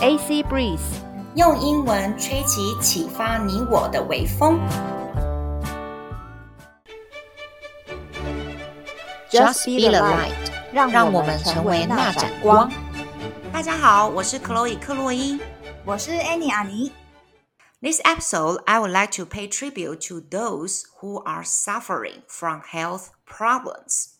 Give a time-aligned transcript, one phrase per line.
[0.00, 0.78] AC Breeze，
[1.34, 4.60] 用英文吹起启发你我的微风。
[9.28, 10.32] Just be the light，
[10.72, 12.70] 让我们成为那盏光。
[13.52, 15.40] 大家好，我是 Chloe 克洛伊，
[15.84, 16.92] 我是 Annie 阿妮。
[17.82, 24.10] This episode, I would like to pay tribute to those who are suffering from health problems.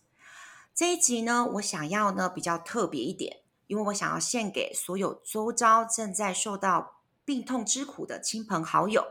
[0.74, 3.36] 这一集呢，我想要呢比较特别一点。
[3.68, 9.06] 因为我想要献给所有周遭正在受到病痛之苦的亲朋好友，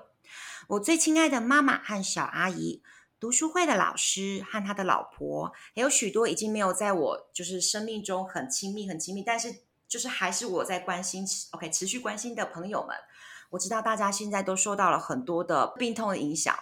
[0.68, 2.84] 我最亲爱的妈妈和小阿姨，
[3.20, 12.96] 读书会的老师和他的老婆，还有许多已经没有在我就是生命中很亲密、很亲密，但是就是还是我在关心，OK，持续关心的朋友们。
[13.52, 16.54] 我知道大家现在都受到了很多的病痛的影响，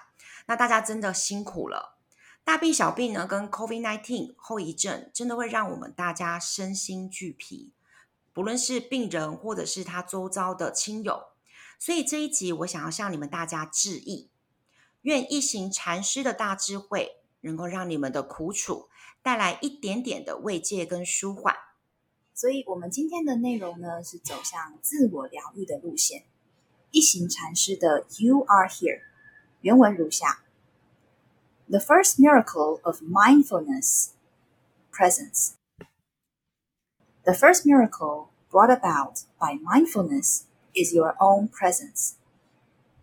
[0.46, 1.98] 那大家真的辛苦了。
[2.44, 7.74] 大病小病呢，跟 COVID-19 后遗症，真的会让我们大家身心俱疲。
[8.36, 11.28] 不论是病人或者是他周遭的亲友，
[11.80, 14.30] 所以这一集我想要向你们大家致意，
[15.04, 18.90] 愿一行禅师的大智慧能够让你们的苦楚
[19.22, 21.56] 带来一点点的慰藉跟舒缓。
[22.34, 26.26] 所以，我们今天的内容呢是走向自我疗愈的路线。
[26.92, 29.04] 一行禅师的 “You are here”
[29.62, 30.44] 原文如下
[31.70, 34.10] ：“The first miracle of mindfulness,
[34.92, 35.54] presence.”
[37.26, 40.46] The first miracle brought about by mindfulness
[40.76, 42.18] is your own presence,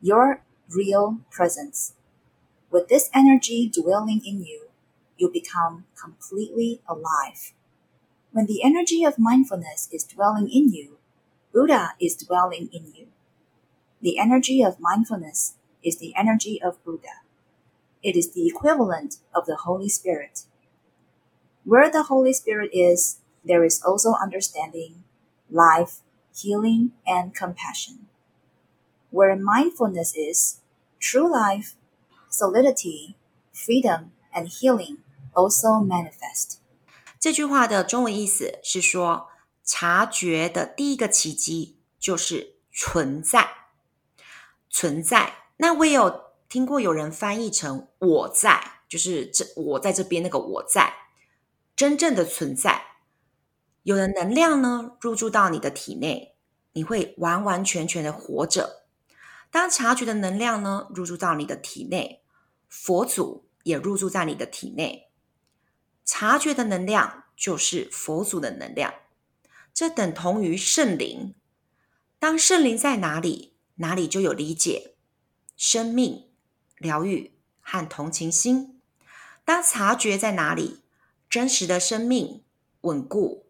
[0.00, 1.94] your real presence.
[2.70, 4.68] With this energy dwelling in you,
[5.16, 7.52] you become completely alive.
[8.30, 10.98] When the energy of mindfulness is dwelling in you,
[11.52, 13.08] Buddha is dwelling in you.
[14.00, 17.22] The energy of mindfulness is the energy of Buddha.
[18.04, 20.44] It is the equivalent of the Holy Spirit.
[21.64, 25.03] Where the Holy Spirit is, there is also understanding,
[25.49, 26.01] life,
[26.33, 28.07] healing, and compassion.
[29.11, 30.59] Where mindfulness is,
[30.99, 31.73] true life,
[32.29, 33.15] solidity,
[33.53, 34.97] freedom, and healing
[35.33, 36.57] also manifest.
[37.19, 39.29] 这句话的中文意思是说，
[39.63, 43.49] 察觉的第一个奇迹就是存在。
[44.69, 45.33] 存在。
[45.57, 50.93] 那我也有听过有人翻译成“我在”，就是这我在这边那个我在，
[51.75, 52.83] 真正的存在。
[53.82, 56.36] 有的能量呢，入住到你的体内，
[56.72, 58.84] 你会完完全全的活着。
[59.50, 62.22] 当察觉的能量呢，入驻到你的体内，
[62.68, 65.10] 佛祖也入驻在你的体内。
[66.04, 68.94] 察觉的能量就是佛祖的能量，
[69.74, 71.34] 这等同于圣灵。
[72.18, 74.94] 当圣灵在哪里，哪里就有理解、
[75.56, 76.30] 生命、
[76.78, 78.80] 疗愈和同情心。
[79.44, 80.82] 当察觉在哪里，
[81.28, 82.44] 真实的生命
[82.82, 83.41] 稳固。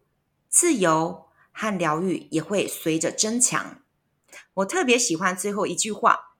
[0.53, 3.83] 自由和疗愈也会随着增强。
[4.53, 6.37] 我特别喜欢最后一句话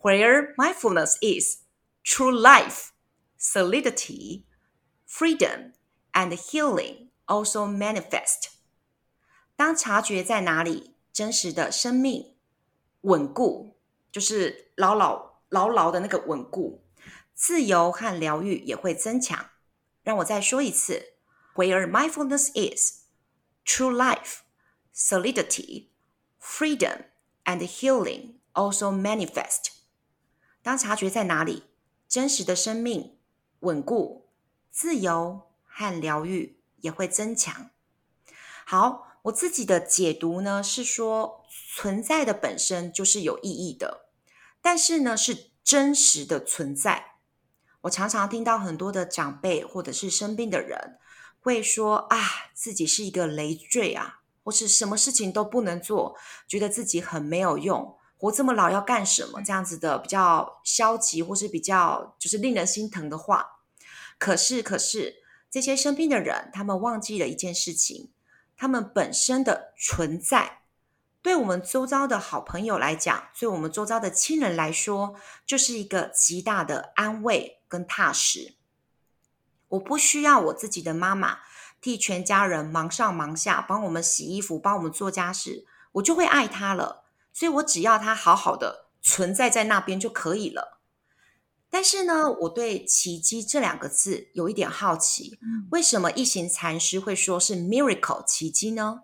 [0.00, 1.64] ：“Where mindfulness is,
[2.04, 2.90] true life,
[3.36, 4.44] solidity,
[5.08, 5.72] freedom,
[6.12, 8.50] and healing also manifest。”
[9.56, 12.36] 当察觉在哪里，真实的生命
[13.00, 13.76] 稳固，
[14.12, 16.84] 就是牢牢牢牢的那个稳固。
[17.34, 19.50] 自由和疗愈也会增强。
[20.04, 21.14] 让我再说一次
[21.56, 22.98] ：“Where mindfulness is。”
[23.70, 24.38] True life,
[24.94, 25.90] solidity,
[26.40, 27.04] freedom,
[27.44, 29.72] and healing also manifest.
[30.62, 31.64] 当察觉在哪里，
[32.08, 33.18] 真实的生命
[33.60, 34.30] 稳固、
[34.70, 37.68] 自由和疗愈也会增强。
[38.64, 44.06] 好，我自己的解读呢是说，存在的本身就是有意义的，
[44.62, 47.16] 但是呢是真实的存在。
[47.82, 50.98] 我常常听到很多的长辈或者是生病的人。
[51.48, 52.18] 会说啊，
[52.52, 56.14] 自己是一个累赘啊，或是什么事情都不能做，
[56.46, 59.40] 觉得自己很没有用，活这么老要干什么？
[59.42, 63.60] 这样子的比较消极，或是比较就是令人心疼的话。
[64.18, 68.10] 可是，可是这些生病的人，他们忘记了一件事情：
[68.54, 70.60] 他们本身的存在，
[71.22, 75.14] 对我们周遭的好朋友来讲，对我们周遭的亲人来说，
[75.46, 78.57] 就是一个极大的安慰跟踏实。
[79.68, 81.38] 我不需要我自己的妈妈
[81.80, 87.04] 替全家人忙上忙下，帮我们洗衣服，帮我们做家事，我就会爱她了。
[87.32, 90.80] 所以我只要她好好的存在在那边就可以了。
[91.70, 95.38] 但是呢，我对“奇迹”这两个字有一点好奇，
[95.70, 99.02] 为什么一行禅师会说是 miracle 奇迹呢？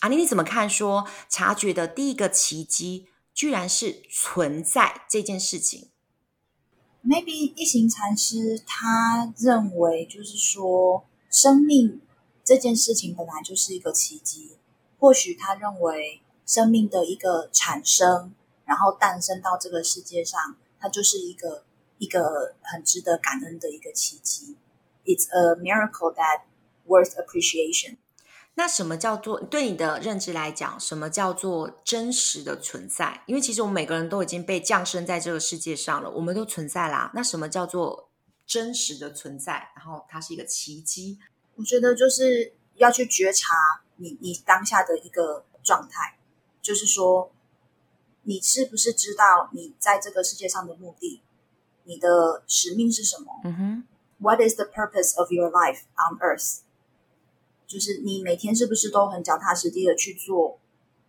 [0.00, 1.02] 阿妮，你怎么看说？
[1.02, 5.90] 说察觉的第一个奇迹，居然是存在这件事情。
[7.08, 12.00] Maybe 一行禅师他认为，就是说，生命
[12.44, 14.56] 这件事情本来就是一个奇迹。
[14.98, 21.64] 或许他认为，生命的一个产生，然后诞生到这个世界上，它就是一个
[21.98, 24.56] 一个很值得感恩的一个奇迹。
[25.04, 26.40] It's a miracle that
[26.88, 27.98] worth appreciation.
[28.58, 33.22] 那什么叫做对你的认知来讲，什么叫做真实的存在？
[33.26, 37.10] 因为其实我们每个人都已经被降生在这个世界上了，我们都存在啦。
[37.14, 38.08] 那什么叫做
[38.46, 39.70] 真实的存在？
[39.76, 41.18] 然后它是一个奇迹。
[41.56, 43.54] 我觉得就是要去觉察
[43.96, 46.16] 你你当下的一个状态，
[46.62, 47.30] 就是说
[48.22, 51.20] 你是不是知道你在这个世界上的目的，
[51.84, 53.26] 你的使命是什么？
[53.44, 53.84] 嗯哼
[54.18, 56.60] ，What is the purpose of your life on earth？
[57.66, 60.58] 就是你每天是不是都很脚踏实地的去做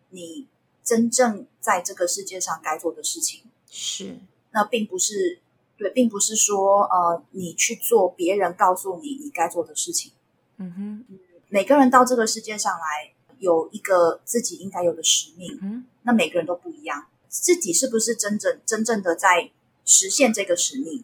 [0.09, 0.47] 你
[0.83, 3.41] 真正在这个世界上该做的事情？
[3.69, 4.17] 是，
[4.51, 5.39] 那并不是
[5.77, 10.13] 对，并不是说呃，你去做别人告诉你你该做的事情。
[10.57, 10.73] 嗯
[11.07, 11.19] 哼，
[11.49, 15.59] 每个人到这个世界上来有一个自己应该有的使命。
[15.61, 19.51] 嗯，那每个人都不一样，自己是不是真正真正的在
[19.85, 21.03] 实现这个使命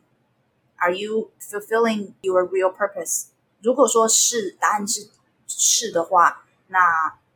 [0.77, 3.25] ？Are you fulfilling your real purpose？
[3.61, 5.09] 如果说是，答案是。
[5.57, 6.79] 是的话，那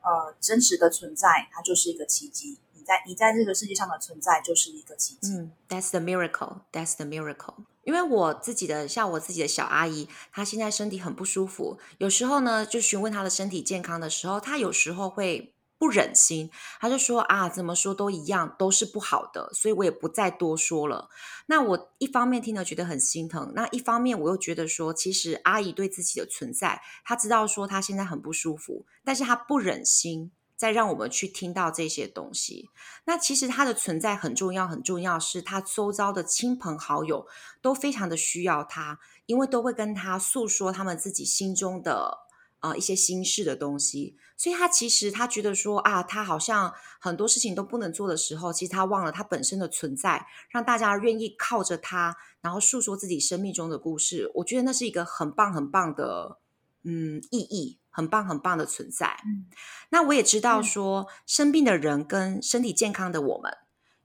[0.02, 2.58] 呃，真实的存在它就是一个奇迹。
[2.74, 5.34] 你在你在这个世界上的存在就是一个奇迹。
[5.34, 6.62] 嗯，That's the miracle.
[6.72, 7.56] That's the miracle.
[7.84, 15.54] 因为我自己的像我自己的小阿姨，她现在身体很不舒服，有时候呢就询问她的身体健康的时候，她有时候会。
[15.80, 21.10] 不忍心，他就说啊，怎么说都一样，都是不好的，所以我也不再多说了。
[21.46, 32.72] 那我一方面听了觉得很心疼，那一方面我又觉得说，其实阿姨对自己的存在，她知道说她现在很不舒服，但是她不忍心再让我们去听到这些东西。
[33.06, 37.28] 那其实她的存在很重要，很重要，是她周遭的亲朋好友
[37.62, 42.27] 都非常的需要她，因为都会跟她诉说他们自己心中的。
[42.59, 54.31] 啊、呃，一些心事的东西，所以他其实他觉得说啊，他好像很多事情都不能做的时候，其实他忘了他本身的存在，让大家愿意靠着他，然后诉说自己生命中的故事。
[54.36, 56.39] 我觉得那是一个很棒很棒的
[56.83, 59.19] 嗯意义，很棒很棒的存在。
[59.25, 59.45] 嗯，
[59.89, 63.51] 那我也知道说，嗯、生病的人跟身体健康的我们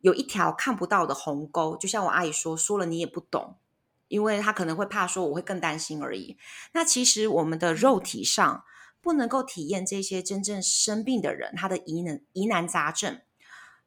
[0.00, 3.56] 有一条看不到的鸿沟，就像我阿姨说，说了你也不懂。
[4.12, 6.36] 因为他可能会怕说我会更担心而已。
[6.72, 8.62] 那其实我们的肉体上
[9.00, 13.22] 不能够体验这些真正生病的人他的疑难疑难杂症，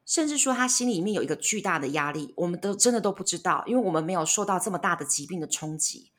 [0.04, 6.12] 甚至说他心里面有一个巨大的压力，我们都真的都不知道，因为我们没有受到这么大的疾病的冲击。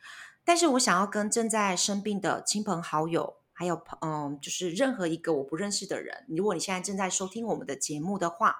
[0.44, 8.54] 但是我想要跟正在生病的亲朋好友，还有嗯，就是任何一个我不认识的人，如果你现在正在收听我们的节目的话，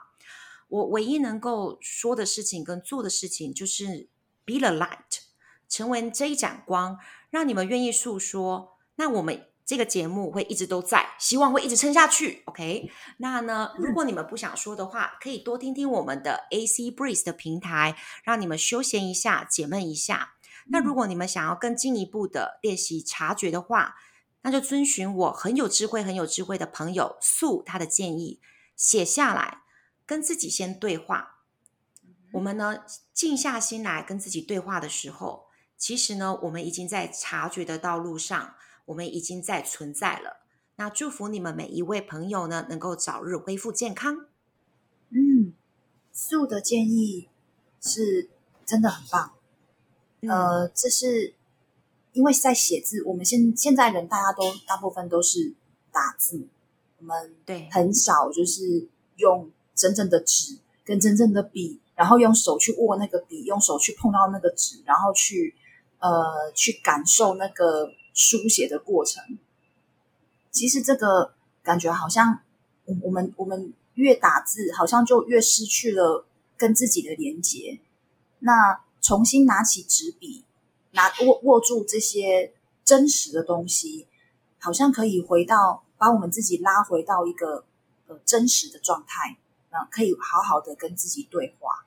[0.67, 4.09] 我唯一能够说的事情跟做的事情就是
[4.45, 5.26] be the light。
[5.69, 6.99] 成为这一盏光，
[7.31, 8.77] 让你们愿意诉说。
[8.97, 12.43] 那我们这个节目会一直都在，希望会一直撑下去。
[12.47, 20.35] OK，那呢，如果你们不想说的话，可以多听听我们的 AC Breeze 的平台，让你们休闲一下，解闷一下。
[20.69, 23.97] 那如果你们想要更进一步的练习察觉的话，
[24.43, 28.41] 那就遵循我很有智慧、很有智慧的朋友素他的建议，
[28.77, 29.63] 写下来，
[30.07, 31.41] 跟自己先对话。
[32.33, 32.79] 我们呢，
[33.13, 35.46] 静下心来跟自己对话的时候。
[35.79, 38.55] 其实呢，我们已经在察觉的道路上，
[38.87, 40.39] 我们已经在存在了。
[40.77, 44.27] 那祝福你们每一位朋友呢，能够早日恢复健康。
[45.11, 45.53] 嗯，
[46.13, 47.29] 素的建议
[47.81, 48.31] 是
[48.65, 49.35] 真的很棒。
[50.21, 51.35] 嗯、呃，这是
[52.13, 55.55] 因为在写字，我们现现在人大家都大部分都是
[55.93, 56.49] 打字，
[56.99, 65.55] 我们对很少就是用真正的纸跟真正的笔，然后用手去握那个笔，用手去碰到那个纸，然后去。
[65.99, 69.39] 呃，去感受那个书写的过程。
[70.51, 72.41] 其实这个感觉好像，
[72.85, 76.27] 我我们我们越打字，好像就越失去了
[76.57, 77.81] 跟自己的连接。
[78.39, 80.45] 那重新拿起纸笔，
[80.93, 82.53] 拿握握住这些
[82.85, 84.07] 真实的东西，
[84.59, 87.65] 好像可以回到，把我们自己拉回到一个
[88.07, 89.37] 呃真实的状态，
[89.71, 91.87] 那可以好好的跟自己对话。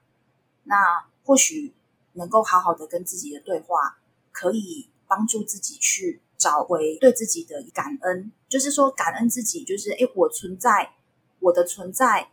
[0.64, 1.74] 那或许
[2.14, 3.98] 能够好好的跟自己的对话。
[4.32, 10.94] 可以帮助自己去找回对自己的感恩，就是说感恩自己，就是诶，我存在，
[11.40, 12.32] 我的存在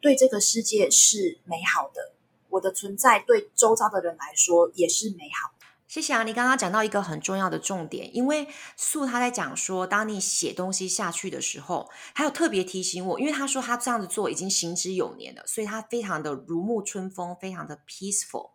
[0.00, 2.12] 对这个世界是美好的，
[2.50, 5.59] 我的存在对周遭的人来说也是美好的。
[5.90, 18.50] 谢谢啊，你刚刚讲到一个很重要的重点，因为素他在讲说，当你写东西下去的时候，还有特别提醒我，因为他说他这样子做已经行之有年了，所以他非常的如沐春风，非常的 peaceful。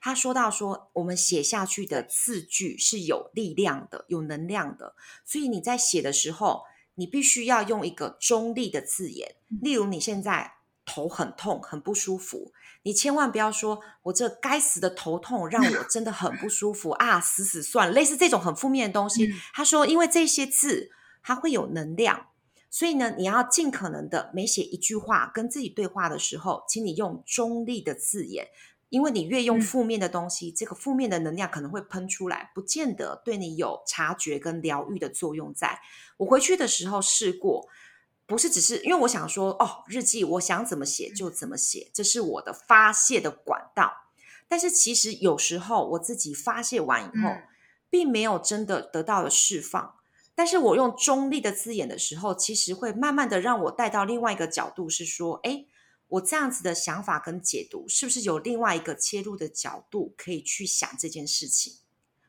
[0.00, 6.64] 他说到说，我们写下去的字句是有力量的，有能量的，所以你在写的时候，
[6.96, 10.54] 你必须要用一个中立的字眼，例如你现在
[10.90, 19.32] 头很痛，很不舒服，你千万不要说“我这该死的头痛让我真的很不舒服 啊，死死算了”，类似这种很负面的东西。
[19.54, 20.90] 他说，因为这些字
[21.22, 22.26] 它会有能量，
[22.68, 28.48] 所以呢，你要尽可能的每写一句话跟自己对话的时候，请你用中立的字眼。
[28.88, 35.68] 因为你越用负面的东西，嗯、这个负面的能量可能会喷出来，不见得对你有察觉跟疗愈的作用在。
[35.68, 35.78] 在
[36.16, 37.68] 我回去的时候试过，
[38.30, 43.92] 不是只是因为我想说，哦，日记我想怎么写就怎么写，这是我的发泄的管道。
[44.46, 47.42] 但是其实有时候我自己发泄完以后，嗯、
[47.90, 49.96] 并没有真的得到了释放。
[50.36, 55.66] 但是我用中立的字眼的时候，其实会慢慢的让我带到另外一个角度，是说，哎。
[56.14, 61.74] 我这样子的想法跟解读，是不是有另外一个切入的角度可以去想这件事情？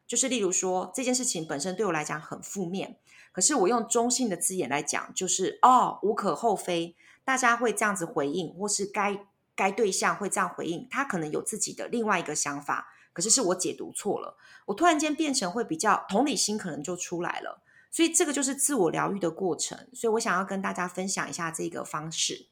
[0.05, 3.00] 就是例如说，这件事情本身对我来讲很负面，
[3.31, 22.47] 可是我用中性的字眼来讲，就是哦，无可厚非，大家会这样子回应，或是该该对象会这样回应，他可能有自己的另外一个想法，可是是我解读错了，我突然间变成会比较同理心，可能就出来了，所以这个就是自我疗愈的过程，所以我想要跟大家分享一下这个方式。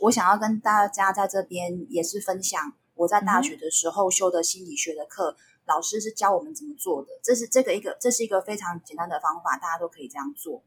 [0.00, 7.08] 我想要跟大家在这边也是分享我在大学的时候修的心理学的课，嗯、老师是教我们怎么做的。
[7.22, 10.62] 这是这个一个，这是一个非常简单的方法，大家都可以这样做。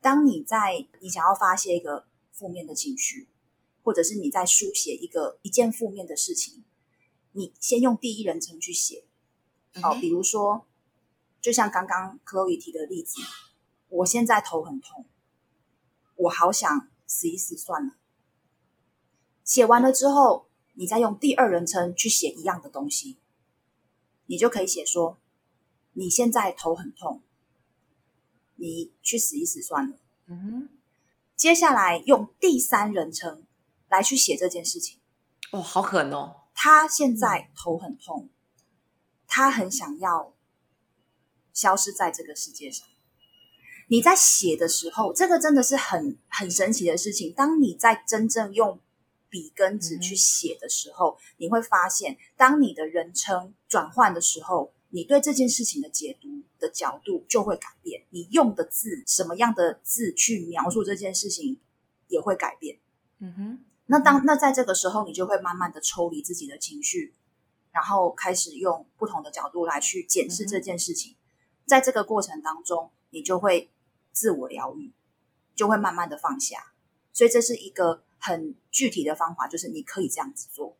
[0.00, 3.28] 当你在你想要发泄一个负面的情绪，
[3.82, 6.64] 或者是你在书写一个一件负面的事情，
[7.32, 9.04] 你先用第一人称去写。
[9.80, 10.66] 好，比如说，
[11.40, 13.20] 就像刚刚 Chloe 提的例子，
[13.88, 15.06] 我现在头很痛，
[16.16, 17.94] 我好想死一死算了。
[19.44, 23.16] 写完了之后，你再用第二人称去写一样的东西，
[24.32, 25.18] 你就可以写说
[25.92, 27.20] ：“你现在头很痛，
[28.56, 30.68] 你去死一死算了。”嗯哼。
[31.36, 33.44] 接下来用第三人称
[33.90, 34.98] 来去写这件事情。
[35.50, 36.44] 哦，好狠哦！
[36.54, 38.30] 他现在头很痛，
[39.26, 40.32] 他很想要
[41.52, 42.88] 消失在这个世界上。
[43.88, 47.34] 你在写的时候，这个真的是很很神奇的事情。
[47.34, 48.80] 当你在真正用
[49.32, 58.04] 笔跟纸去写的时候，嗯、你会发现，当你的人称转换的时候，你对这件事情的解读的角度就会改变。
[58.10, 61.58] 你用的字，什么样的字去描述这件事情，
[62.08, 62.78] 也会改变。
[63.20, 63.64] 嗯哼。
[63.86, 67.14] 那当那在这个时候，你就会慢慢的抽离自己的情绪，
[67.72, 71.12] 然后开始用不同的角度来去检视这件事情。
[71.12, 71.16] 嗯、
[71.66, 73.70] 在这个过程当中，你就会
[74.12, 74.92] 自我疗愈，
[75.54, 76.74] 就会慢慢的放下。
[77.14, 78.04] 所以这是一个。
[78.24, 80.76] 很具体的方法就是，你可以这样子做：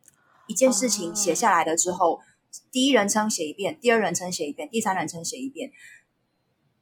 [0.47, 2.21] 一件事情写下来了之后，
[2.71, 5.73] 第一人称写一遍，第二人称写一遍，第三人称写一遍，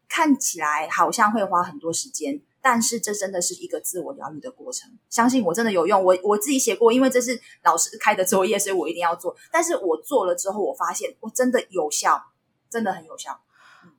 [0.08, 4.92] 看起来好像会花很多时间，但是这真的是一个自我疗愈的过程。
[5.10, 9.36] 相信我真的有用，我我自己写过，因为这是老师开的作业，所以我一定要做。
[9.52, 12.22] 但是我做了之后，我发现我真的有效，
[12.70, 13.42] 真的很有效。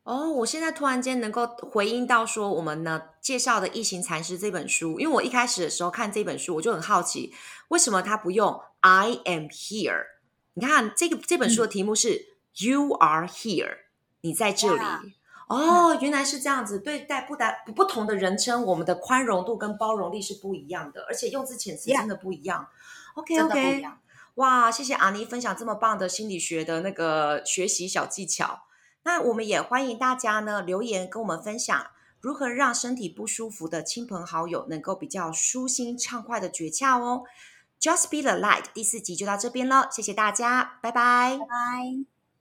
[0.05, 7.33] 哦，我现在突然间能够回应到说，我们呢介绍的《异形禅师》这本书，因为我一开始的时候看这本书，我就很好奇，
[7.69, 10.07] 为什么他不用 “I am here”？
[10.55, 13.77] 你看这个这本书的题目是 “You are here”，
[14.23, 14.83] 你在这里。
[15.49, 22.67] 哦，原来是这样子，对待不单不同的人称，我们的宽容度跟包容力是不一样的，而且用字遣词真的不一样。
[23.15, 23.85] OK OK，
[24.37, 28.63] 哇，谢谢阿妮分享这么棒的心理学的那个学习小技巧。
[29.05, 31.87] 那我们也欢迎大家呢留言跟我们分享
[32.21, 37.25] 如何让身体不舒服的亲朋好友能够比较舒心畅快的诀窍哦。
[37.81, 42.12] Just be the light 第四集就到这边了，谢谢大家，拜拜，拜拜。